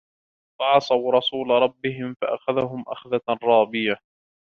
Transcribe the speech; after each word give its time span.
فَعَصَوْا 0.59 1.11
رَسُولَ 1.13 1.49
رَبِّهِمْ 1.49 2.13
فَأَخَذَهُمْ 2.21 2.83
أَخْذَةً 2.87 3.21
رَّابِيَةً 3.43 3.95